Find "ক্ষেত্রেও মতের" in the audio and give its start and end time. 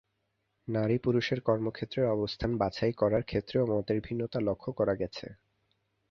3.23-3.97